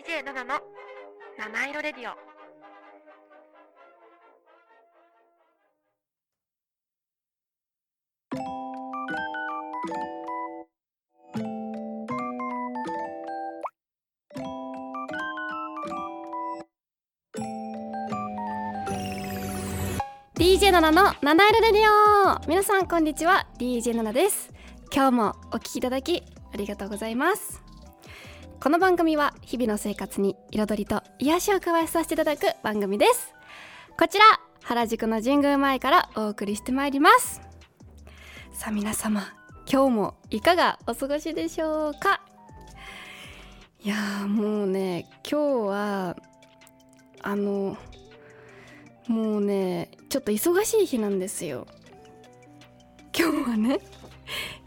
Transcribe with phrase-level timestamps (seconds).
[0.00, 0.54] DJ7 の。
[1.38, 2.14] 七色レディオ
[20.34, 23.46] 「DJ7 の七色レディオ」皆さんこんにちは。
[23.58, 24.50] DJ7 です。
[24.94, 26.22] 今日もお聞きいただき
[26.54, 27.69] ありがとうございます。
[28.62, 33.32] この番組は日々の生活に彩りと癒しを加えさせていただく番組です。
[33.98, 34.24] こちら
[34.62, 37.40] 原宿の神宮前からお送りしてまいります。
[38.52, 39.32] さあ皆様
[39.66, 42.20] 今日もいかがお過ごしでしょうか？
[43.82, 46.16] いやーもうね今日は
[47.22, 47.78] あの
[49.08, 51.66] もうねちょっと忙しい日なんですよ。
[53.18, 53.80] 今日はね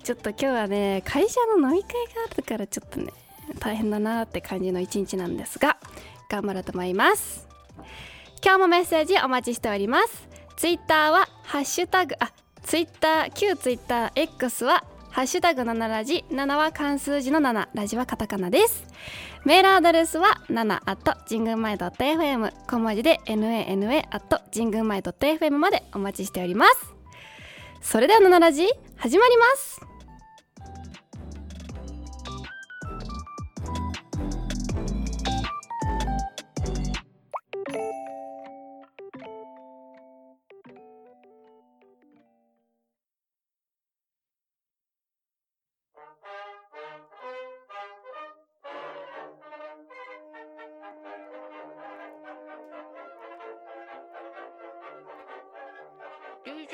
[0.03, 1.94] ちょっと今日はね会社の飲み会が
[2.31, 3.13] あるからちょっとね
[3.59, 5.77] 大変だなって感じの一日なんですが
[6.30, 7.47] 頑張ろうと思います。
[8.44, 10.27] 今日もメッセージお待ちしております。
[10.58, 18.85] ツイッターはハッシュタグあツイッター旧ツイッター X はハッシュタグ7ラジ7は漢数字の7ラジはカタカナです。
[19.45, 26.94] メールアドレスは7 at 神宮前 .fm 小文字で nana at 神宮前 .fm までお待ちしております。
[27.81, 29.92] それでは7ラジ始まります。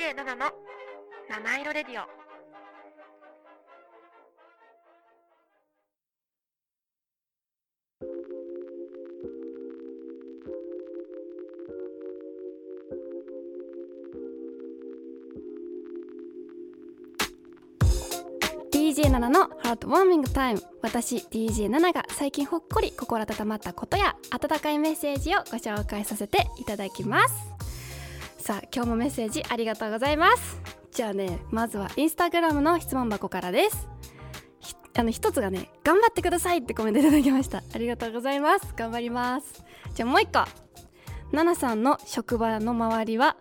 [0.00, 0.50] DJ7 の
[1.28, 2.06] 七色レディオ
[18.72, 27.49] 「DJ7 のハートウォーミングタイム」私 DJ7 が最近ほっこり心温まったことや温かいメッセージをご紹介させていただきます。
[28.40, 30.60] さあ今日もメッセージありがとうございます。
[30.92, 33.86] じゃあねまずはインスタグラムの質問箱からです。
[34.96, 37.62] あの一つがね頑張ってくださいってコメントいただきました。
[37.74, 38.72] ありがとうございます。
[38.74, 39.62] 頑張ります。
[39.94, 40.44] じゃあもう一個。
[41.32, 43.36] ナナさんの職場の周りは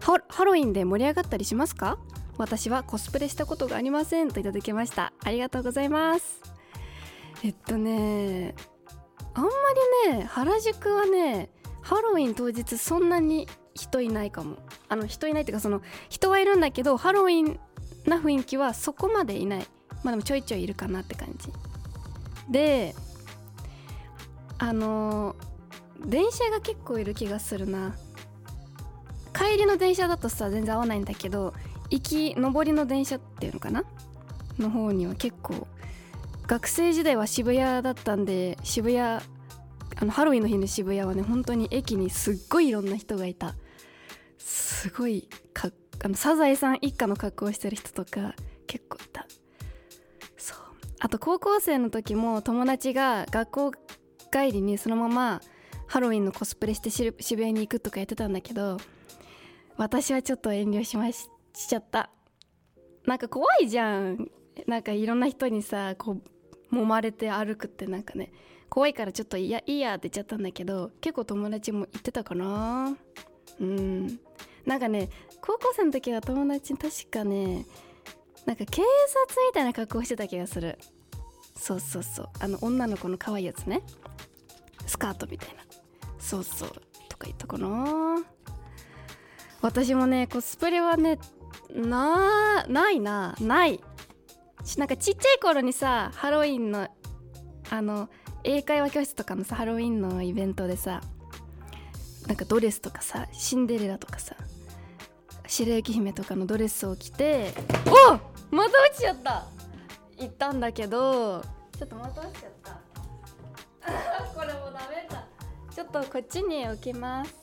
[0.00, 1.98] ハハロウィンで盛り上がったりしますか？
[2.36, 5.12] 私はコスプレしたことがありませんといただきました。
[5.24, 6.42] ありがとうございます。
[7.42, 8.54] えっとね
[9.32, 9.50] あんま
[10.12, 11.50] りね原宿はね
[11.80, 14.56] ハロウィン当日そんなに人いないかも。
[14.88, 17.58] あの人いないっていうかその人はいるんだけどハロウィン
[18.06, 19.66] な雰囲気はそこまでいない。
[20.02, 21.52] まあでもちょいちょいいるかなって感じ。
[22.50, 22.94] で
[24.58, 25.36] あの
[26.04, 27.96] 電車が結構いる気がするな。
[29.34, 31.54] 帰りの電車だとさ全然合わないんだけど
[31.90, 33.84] 行き上りの電車っていうのかな？
[34.58, 35.68] の方には結構
[36.48, 39.22] 学生時代は渋谷だったんで渋谷あ
[40.00, 43.54] のハロウィンの日の渋谷はね本当に駅にすっごいいろんな人がいた。
[44.78, 45.72] すごいか
[46.04, 48.36] あのサザエさん一家の格好してる人とか
[48.68, 49.26] 結構いた。
[50.36, 50.58] そう。
[51.00, 53.72] あと高校生の時も友達が学校
[54.30, 55.40] 帰りにそのまま
[55.88, 57.12] ハロウィンのコスプレして渋
[57.42, 58.76] 谷に行くとかやってたんだけど
[59.76, 62.10] 私はちょっと遠慮しまししちゃった。
[63.04, 64.30] なんか怖いじゃん。
[64.68, 66.18] なんかいろんな人にさこ
[66.70, 68.30] う揉まれて歩くってなんかね。
[68.68, 72.96] 怖いからちょっといやいいやって言っちゃったんだけど結構友達も言ってたかな。
[73.60, 74.20] うん。
[74.66, 75.08] なんかね
[75.40, 77.64] 高校生の時は友達に確かね
[78.44, 80.78] なんか警察みたいな格好してた気がする。
[81.56, 82.28] そうそうそう。
[82.40, 83.82] あの女の子の可愛いやつね。
[84.86, 85.56] スカートみたいな。
[86.18, 86.68] そうそう。
[87.08, 88.24] とか言ったかな。
[89.60, 91.18] 私もねコスプレはね
[91.74, 93.36] なないな。
[93.40, 93.80] ない。
[94.64, 96.88] しなんかちっちゃい頃にさハロウィンの
[97.70, 98.08] あの
[98.44, 101.00] 英会話教室とかのさハロウィンのイベントでさ
[102.28, 104.36] なんかドレスとかさシンデレラとかさ
[105.46, 107.52] 白雪姫とかのドレスを着て
[107.86, 109.46] おまた落ちちゃった。
[110.18, 111.42] 行ったんだけど
[111.78, 112.72] ちょっとまた落ちちゃった。
[114.34, 115.24] これもダメだ。
[115.74, 117.34] ちょっとこっちに置きます。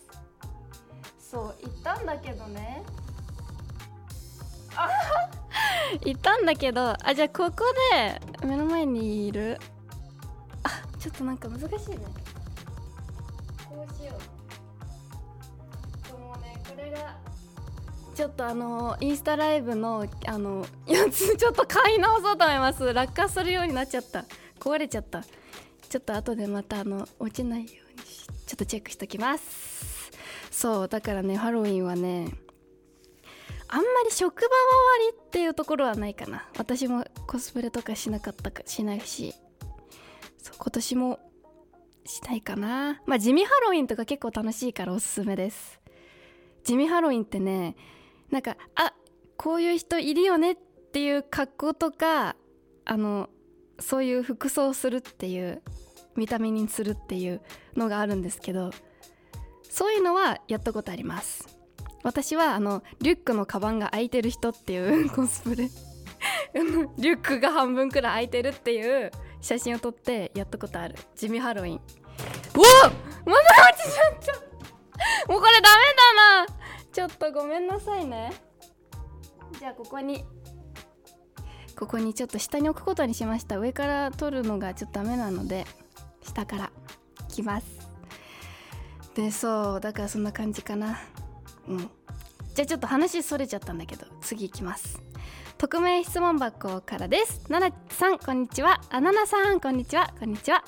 [1.18, 2.84] そう行ったんだけどね。
[4.76, 4.90] あ
[6.06, 9.58] 行ったんだけどあじゃあここで目の前にいる。
[10.64, 11.98] あちょっとなんか難しいね。
[18.16, 22.94] ちょっとあのインスタライブのあの やつちょっと買い直そうと思います。
[22.94, 24.24] 落下するようになっちゃった。
[24.58, 25.24] 壊れちゃった。
[25.90, 27.98] ちょっと後でまたあの落ちないように
[28.46, 30.12] ちょっとチェックしときます。
[30.50, 32.32] そうだからねハロウィンはね
[33.68, 36.48] あんまり職場周りっていうところはないかな。
[36.58, 39.36] 私もコスプレとかしなかったかしないし。
[40.38, 41.20] そう今年も
[42.06, 43.02] したいかな。
[43.06, 45.82] まあ地味ハロウィンとか結構楽しいからおすすめです。
[46.66, 47.76] 地味ハロウィンってね
[48.30, 48.94] なんかあ
[49.38, 50.56] こういう人いるよねっ
[50.92, 52.36] ていう格好とか
[52.84, 53.30] あの
[53.80, 55.62] そういう服装をするっていう
[56.16, 57.42] 見た目にするっていう
[57.76, 58.72] のがあるんですけど
[59.70, 61.48] そういうのはやったことあります。
[62.04, 65.70] 私はあのリュックのカバンが開いてる人っていう コスプレ。
[66.54, 69.12] リュックが半分くらい開いてるっていう
[69.42, 70.96] 写真を撮ってやったことある。
[71.16, 71.76] 地味ハロウィン。
[71.76, 72.92] うわ
[73.26, 73.40] まだ
[73.74, 74.45] 落ちちゃった！
[75.28, 75.86] もうこれダメ
[76.18, 76.66] だな。
[76.92, 78.32] ちょっとごめんなさいね。
[79.60, 80.26] じゃあここに。
[81.78, 83.58] ここにちょっと下に置くことにしました。
[83.58, 85.66] 上から撮るのがちょっとダメなので
[86.24, 86.72] 下から
[87.30, 87.68] 来ます。
[89.14, 91.00] でそうだからそんな感じかな。
[91.68, 91.78] うん。
[92.54, 95.02] じゃあちょっと話それちゃったんだけど次行きます。
[95.58, 97.52] 匿名質問箱からです。
[97.52, 98.82] ななさんこんにちは。
[98.90, 100.14] あななさんこんにちは。
[100.18, 100.64] こんにちは。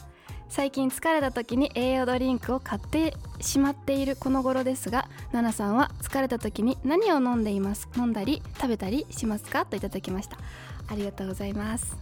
[0.50, 9.66] 最近疲れた時に栄養ドリンクを買ってしまっているこの頃ですがナナさんは疲れた時に何を飲んでいます飲んだり食べたりしますか？
[9.66, 10.38] といただきました。
[10.90, 11.96] ありがとうございます。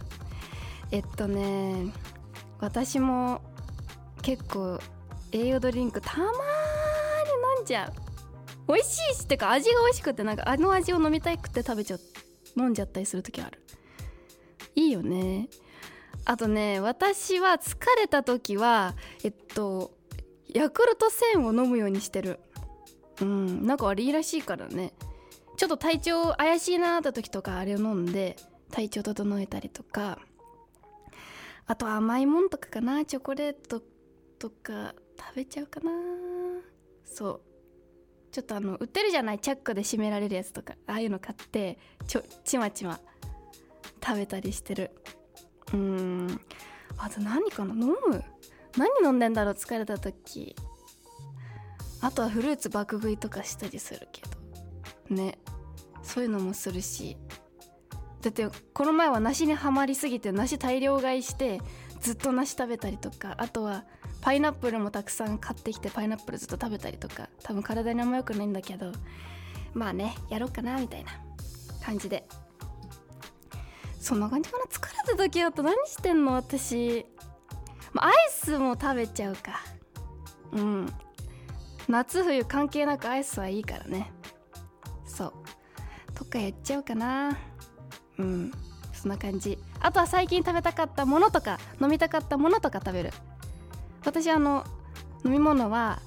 [0.90, 1.92] えっとね
[2.60, 3.42] 私も
[4.22, 4.80] 結構
[5.32, 6.32] 栄養ドリンクたまーに
[7.58, 7.92] 飲んじゃ
[8.68, 8.72] う。
[8.72, 11.98] 美味しいしってか味が美味しくてなんかあの味を飲みたくて食べちゃ
[12.56, 13.60] 飲んじゃったりする時ある。
[14.74, 15.48] いいよね。
[16.26, 19.92] あとね私は疲れた時はえっと
[20.52, 22.40] ヤクルト1000を飲むようにしてる。
[23.20, 24.92] うんなんかあれいいらしいからね。
[25.56, 28.36] ちょっと体調怪しいなーって時とかあれを飲んで
[28.70, 30.18] 体調整えたりとか。
[31.68, 33.04] あと甘いもんとかかな。
[33.04, 33.82] チョコレート
[34.38, 35.90] とか食べちゃうかな
[37.04, 37.40] そう。
[38.30, 39.38] ちょっとあの売ってるじゃない。
[39.38, 40.74] チャックで閉められるやつとか。
[40.86, 43.00] ああいうの買ってちょちまちま
[44.04, 44.90] 食べたりしてる。
[45.72, 46.40] うん。
[46.98, 47.74] あと何かな？
[47.74, 48.24] 飲む？
[48.76, 49.54] 何飲んでんだろう？
[49.54, 50.54] 疲れた時。
[52.00, 54.22] あとはフルーツ爆食いとかしたりするけ
[55.08, 55.14] ど。
[55.14, 55.38] ね。
[56.02, 57.16] そういうのもするし。
[58.22, 61.60] だってこの前は梨にはまりすぎて梨大量買いして
[62.00, 63.34] ずっと梨食べたりとか。
[63.38, 63.84] あとは
[64.20, 67.28] パイナップルもたくさん買ってきてパイナップルずっと食べたりとか。
[67.42, 68.92] 多分体にあんま良くないんだけど。
[69.74, 71.12] まあねやろうかなみたいな
[71.84, 72.26] 感じで。
[74.06, 74.64] そんな感じかな？
[74.66, 76.34] 疲れた時だと何してんの？
[76.34, 77.04] 私、
[77.96, 79.60] アイスも食べちゃうか。
[80.52, 80.92] うん。
[81.88, 84.12] 夏冬関係なくアイスはいいからね。
[85.06, 85.32] そう。
[86.14, 87.36] とかやっちゃうかな。
[88.18, 88.52] うん。
[88.92, 89.58] そんな感じ。
[89.80, 93.12] あとは最近食べたかったものとか飲みたかったものとか食べる。
[94.04, 94.64] 私あの
[95.24, 95.98] 飲み物は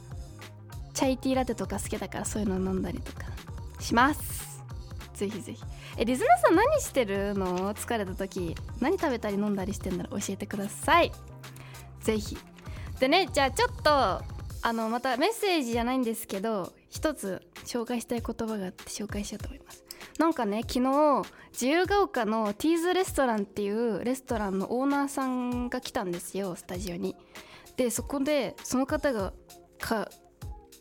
[0.93, 3.25] チャイティーラテとか好きだからそういうの飲んだりとか
[3.81, 4.63] します。
[5.15, 5.61] ぜひぜひ。
[6.01, 7.73] えリズナさん何してるの？
[7.73, 8.55] 疲れた時。
[8.79, 10.21] 何食べたり飲んだりしてんだろう？
[10.21, 11.11] 教えてください。
[11.99, 12.37] ぜひ。
[13.01, 14.23] でねじゃあちょっとあ
[14.73, 19.83] のまたメッセージじゃないんですけど一つ紹介したい言葉があって紹介しようと思います。
[20.17, 27.17] なんかね昨日自由が丘のティーズレストランっていうレストランのオーナーさんが来たんですよスタジオに。
[27.75, 29.33] でそこでその方が
[29.79, 30.09] か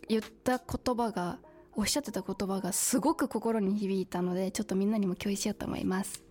[0.08, 1.38] 言った言葉が
[1.78, 6.24] おっしゃってた言葉がすごく心に響いたのでちょっとみんなにも共有しようと思います。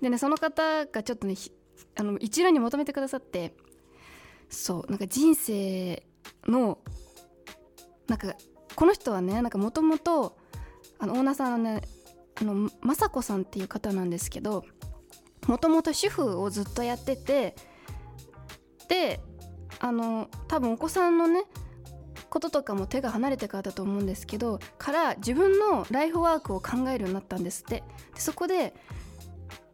[0.00, 1.34] でねその方がちょっとね
[1.96, 3.52] あの一覧に求めてくださって
[4.48, 6.06] そうなんか人生
[6.46, 6.78] の
[8.06, 8.36] なんか
[8.76, 10.38] この人はねなんかもともと
[11.00, 11.82] オーナーさんはね
[12.40, 14.64] あの雅子さんっていう方なんですけど
[15.48, 17.56] もともと主婦をずっとやってて
[18.88, 19.20] で
[19.80, 21.42] あの多分お子さんのね
[22.30, 27.82] こととかも手が離れてからだと思うんですけどから自分のライフワークを考えるようになったんですって。
[28.14, 28.74] でそこで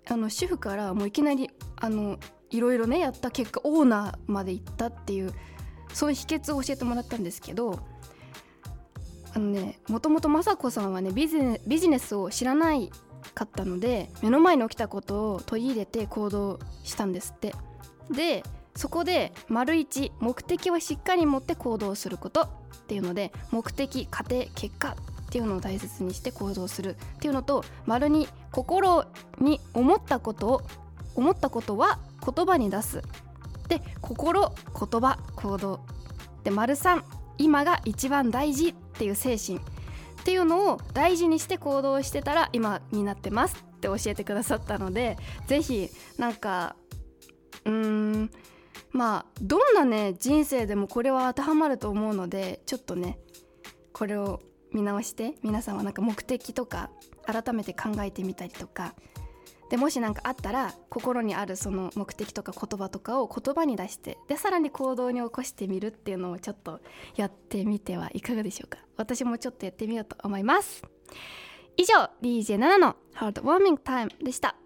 [0.09, 2.19] あの主婦からもういきなりあの
[2.51, 5.33] いろいろねやった結果オーナーまで行ったっていう
[5.93, 7.81] そういう秘訣を教えてもらったんですけど
[9.35, 12.91] あのねもともと雅子さんはねビジネビジネスを知らない
[13.35, 17.55] かったので目の前に起きたことを取り入れて行動したんですって。
[18.11, 18.45] で
[18.77, 22.49] そこで丸一目的をしっかり持って行動することっ
[22.87, 29.07] ていうので目的過程結果っていうのを大切にして行動するっていうのと丸二心
[29.41, 30.63] に思ったことを
[31.15, 33.03] 思ったことは言葉に出す。
[33.69, 35.81] で心言葉行動
[36.45, 37.05] で丸三
[37.39, 39.63] 今が一番大事っていう精神っ
[40.25, 45.17] ていうのを大事にして行動してたら今になってますって教えてくださったので
[45.47, 46.77] ぜひなんか
[47.65, 48.31] うーん
[48.93, 53.19] まあどんなね人生でもこれは当てはまると思うのでちょっとね
[53.93, 54.41] これを
[54.73, 56.91] 見直して皆さんはなんか目的とか
[57.25, 58.95] 改めて考えてみたりとか。
[59.69, 66.81] でもし何かあったら心にあるその目的とか言葉とかを言葉に出してでさらに行動に起こしてみるっていうのをちょっと
[67.17, 68.79] やってみてはいかがでしょうか。
[68.97, 70.85] 私もちょっとやってみようと思います。
[71.77, 74.57] 以上 DJ7 のハートウォーミングタイムでした。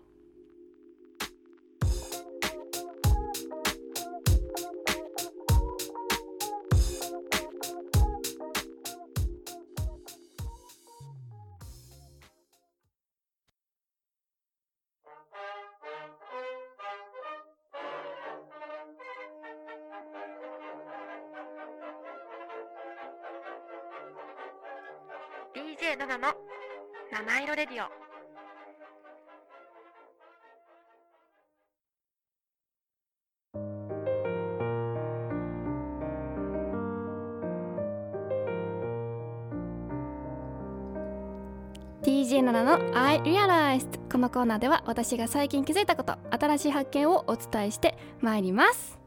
[42.31, 49.01] DJ7 の I Realized」このコーナーでは私が最近気づいたこと新しい発見をお伝えしてまいります。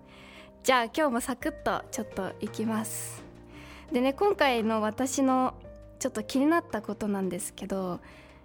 [0.61, 3.23] じゃあ今日もサクッとちょっといきます。
[3.93, 5.53] でね今回の私の
[5.99, 8.01] ちょっと気になったことなんですけど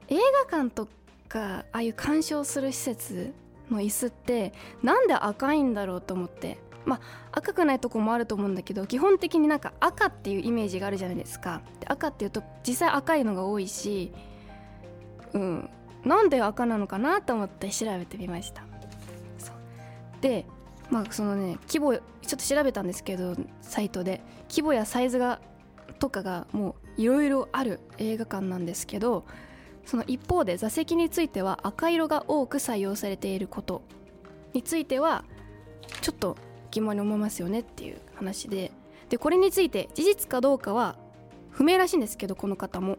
[0.06, 0.18] 映
[0.48, 0.86] 画館と
[1.28, 3.34] かああいう鑑賞する施設
[3.72, 4.52] の椅子って
[4.84, 7.00] なんで赤いんだろうと思ってまあ
[7.32, 11.62] 赤くないとこもあると思うんだけど基本的になんか赤っていうイメージがあるじゃないですか。
[11.80, 14.12] で赤っていうと実際赤いのが多いし
[15.32, 15.70] うん。
[16.04, 18.62] なんで赤なのかなと思って調べてみました。
[20.20, 20.46] で
[20.90, 25.40] まあそのね規模ちょっと調べたんですけどサイトで規模やサイズが
[25.98, 29.24] とかがもういろいろある映画館なんですけど
[29.84, 33.82] その一方で座席については赤色が多く採用されていること
[34.52, 35.24] については
[36.00, 36.36] ちょっと
[36.70, 38.72] 疑問に思いますよねっていう話で。
[39.08, 40.96] でこれについて事実かどうかは
[41.50, 42.98] 不明らしいんですけどこの方も。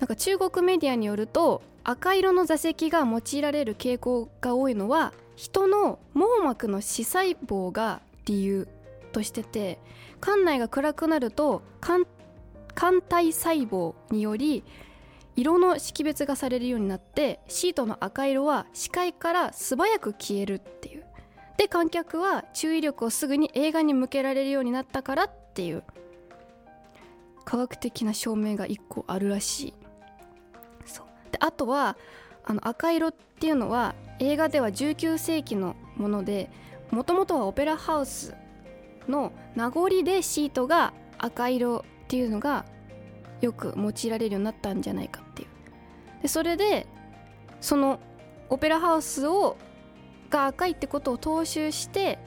[0.00, 8.68] なんか中国メディアによると赤色の座席が用いられる傾向が多いのは人の網膜の視細胞が理由
[9.12, 9.78] としてて
[10.20, 12.06] 館内が暗くなると肝
[13.02, 14.64] 体細胞により
[15.36, 21.04] 色の識別がされるようになってシートの赤色は視界から素早く消えるっていう。
[21.56, 25.82] で観客は注意力をすぐに映画に向けられるようになったからっていう。
[27.44, 29.74] 科学的な証明が1個あるらしい。
[31.34, 31.96] であとは
[32.44, 36.48] あの赤色っていうのは映画では19世紀のもので
[36.92, 38.36] もともとはオペラハウス
[39.08, 42.64] の名残でシートが赤色っていうのが
[43.40, 45.48] よく用いられるようになったんじゃないかっていう。
[46.22, 46.86] でそれで
[47.60, 47.98] その
[48.48, 49.56] オペラハウスを
[50.30, 52.20] が赤いってことを踏襲して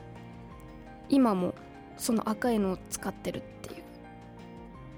[1.08, 1.56] 今も
[1.96, 3.84] その赤いのを使ってるっていう。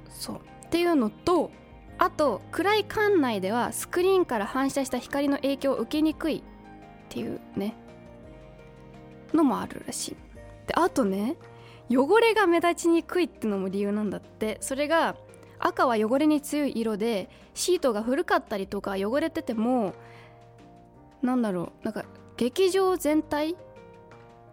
[0.09, 0.41] そう。
[0.65, 1.51] っていうのと
[1.99, 6.41] あと暗い館内ではスクリーンから反射した光の影響を受けにくいっ
[7.09, 7.75] ていうね
[9.33, 10.15] のもあるらしい。
[10.65, 11.35] であとね
[11.91, 14.57] 汚れが目立ちにくいってのも理由なんだって。
[14.61, 15.15] それが
[15.59, 19.93] 赤は汚れに強い色でシートが古かったりとか汚れてても
[21.21, 22.05] なんだろうなんか
[22.37, 23.57] 劇場全体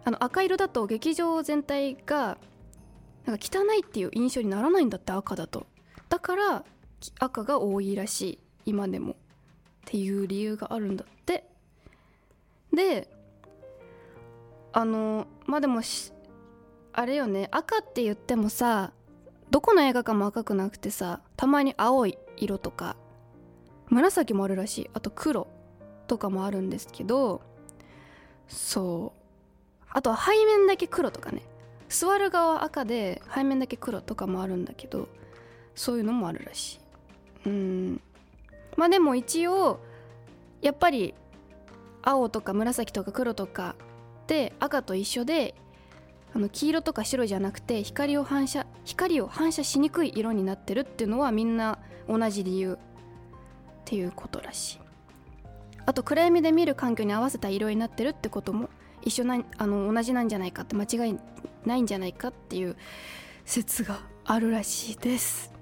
[0.03, 2.37] あの赤色だと劇場全体が
[3.25, 5.65] なんか汚いっていう印象にならないんだって赤だと。
[6.09, 6.65] だから
[7.19, 9.15] 赤が多いらしい今でもっ
[9.85, 11.45] ていう理由があるんだって。
[12.73, 13.09] で
[14.73, 15.81] あのまあでも
[16.93, 18.91] あれよね赤って言ってもさ
[19.49, 22.97] どこの映画館も赤くなくてさたまに青い色とか
[23.89, 24.89] 紫もあるらしい。
[24.93, 25.47] あと黒
[26.07, 27.41] とかもあるんですけど
[28.47, 29.19] そう。
[29.89, 31.43] あとは背面だけ黒とかね。
[31.89, 35.07] 座る側赤で背面だけ黒とかもあるんだけど
[35.73, 36.79] そういうのもあるらしい。
[37.45, 38.01] うん
[38.75, 39.79] まあでも一応
[40.61, 41.13] やっぱり
[42.01, 43.75] 青とか紫とか黒とか
[44.27, 45.55] で赤と一緒で
[46.33, 52.77] あの黄色とか白じゃなくて光を反射光を反射しにくい色になってるっていうのはみんな同じ理由っ
[53.85, 54.79] ていうことらしい。
[55.85, 58.69] あと暗闇で見る環境に合わせた色になってるってことも
[59.03, 61.19] 一緒なあの同じなんじゃないかって間違い
[61.65, 62.75] ないんじゃないかっていう
[63.45, 65.56] 説があるらしいです。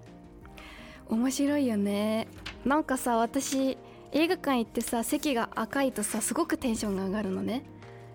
[1.09, 2.27] 面白いよね。
[2.65, 3.77] なんかさ私
[4.11, 7.63] 映画館行ってさ席が赤いとさすごくテンションが上がるのね。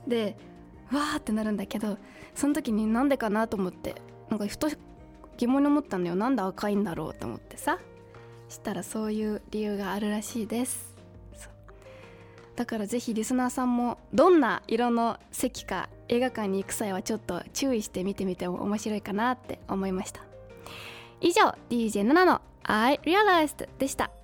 [0.07, 0.37] で
[0.93, 1.99] わーってなるんだけど
[2.35, 3.95] その時になんでかなと思って
[4.29, 4.69] なんかふと
[5.37, 6.17] 疑問に思ったんだよ。
[6.17, 7.79] なんで赤いんだろうと思ってさ。
[8.51, 10.91] したらそういう理由があるらしいです。
[12.57, 20.21] だからぜひリスナーさんもどんな色の席か映画館に行く際はちょっと注意して見てみても面白いかなって思いました。
[21.21, 24.11] 以上 DJ7 の I Realized でした「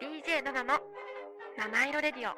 [0.00, 0.95] DJ7 の
[1.58, 2.34] 七色レディオ」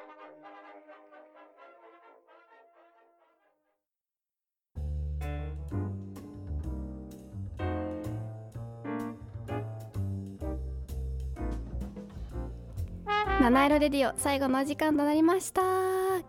[13.43, 15.63] 七色レディオ最後の時間となりました。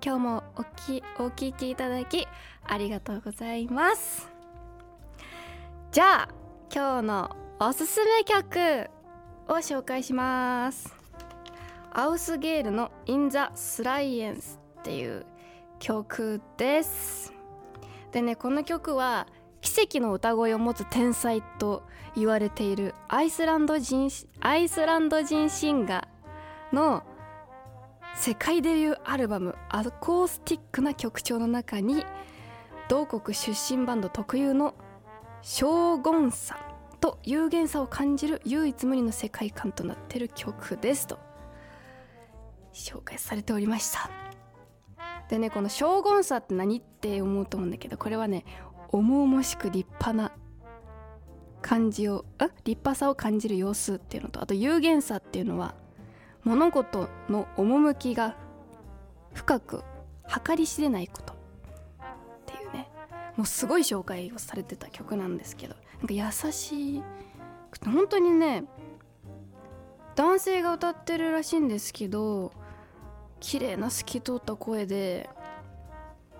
[0.03, 2.27] 今日もおきお聞きいただき
[2.63, 4.31] ありがとうございます。
[5.91, 6.29] じゃあ
[6.73, 8.89] 今日のおすすめ曲
[9.47, 10.98] を紹介します。
[11.93, 15.25] アウスゲールの In the Science っていう
[15.79, 17.33] 曲です
[18.11, 19.27] でねこの曲は
[19.61, 21.83] 奇跡の歌声を持つ天才と
[22.15, 27.03] 言われているアイスランド人アイスランド人シンガーの
[28.15, 32.05] 世界デビューアルバムアコースティックな曲調の中に
[32.89, 34.73] 同国出身バンド特有の
[35.41, 36.57] 荘厳さ
[36.99, 41.28] と有限さを感じる唯一無二の世界観となっている曲ですと。
[42.79, 44.09] 紹介されておりました。
[45.29, 48.45] でねこの荘厳さって何って思うと思うんだけどこれはね
[48.91, 50.31] 重々しく立派な
[51.61, 55.75] 感じをあ立派さを感じる様子っていうのとあと有限さっていうのは
[56.43, 58.35] 物事の趣が
[59.33, 59.83] 深く
[60.45, 61.35] 計り知れないことっ
[62.45, 62.89] ていうね。
[63.35, 67.03] もうすごい紹介をされてた曲なんですけどなんか優しい
[67.85, 68.65] 本当にね
[70.15, 72.51] 男性が歌ってるらしいんですけど
[73.39, 75.29] 綺麗な透き通った声で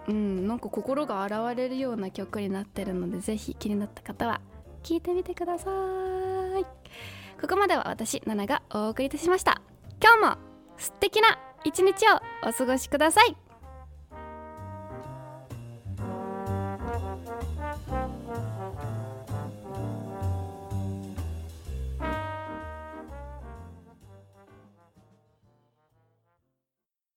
[0.08, 4.42] うんなんか心が洗われるような曲になってるのでぜひ気になった方は
[4.84, 5.70] 聴いてみてくださ
[6.60, 6.66] い。
[7.40, 9.62] ここまでは私ナナがお送りいたしました。
[10.02, 10.42] 今日も
[10.78, 13.49] 素敵な一日をお過ごしください。